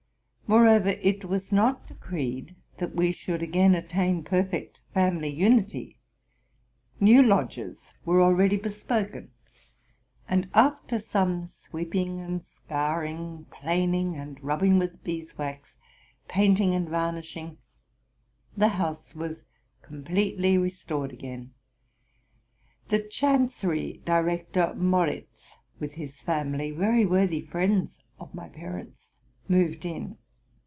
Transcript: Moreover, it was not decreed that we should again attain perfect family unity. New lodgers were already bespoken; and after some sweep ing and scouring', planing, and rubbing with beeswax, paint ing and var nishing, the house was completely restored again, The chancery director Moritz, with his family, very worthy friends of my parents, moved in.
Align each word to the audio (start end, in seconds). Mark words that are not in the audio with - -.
Moreover, 0.51 0.89
it 0.89 1.23
was 1.23 1.53
not 1.53 1.87
decreed 1.87 2.57
that 2.75 2.93
we 2.93 3.13
should 3.13 3.41
again 3.41 3.73
attain 3.73 4.21
perfect 4.21 4.81
family 4.93 5.29
unity. 5.29 5.97
New 6.99 7.23
lodgers 7.23 7.93
were 8.03 8.21
already 8.21 8.57
bespoken; 8.57 9.31
and 10.27 10.49
after 10.53 10.99
some 10.99 11.47
sweep 11.47 11.95
ing 11.95 12.19
and 12.19 12.43
scouring', 12.43 13.45
planing, 13.61 14.17
and 14.17 14.43
rubbing 14.43 14.77
with 14.77 15.01
beeswax, 15.05 15.77
paint 16.27 16.59
ing 16.59 16.75
and 16.75 16.89
var 16.89 17.13
nishing, 17.13 17.55
the 18.57 18.67
house 18.67 19.15
was 19.15 19.43
completely 19.81 20.57
restored 20.57 21.13
again, 21.13 21.53
The 22.89 22.99
chancery 22.99 24.01
director 24.03 24.73
Moritz, 24.73 25.55
with 25.79 25.93
his 25.93 26.21
family, 26.21 26.71
very 26.71 27.05
worthy 27.05 27.39
friends 27.39 27.99
of 28.19 28.35
my 28.35 28.49
parents, 28.49 29.17
moved 29.47 29.85
in. 29.85 30.17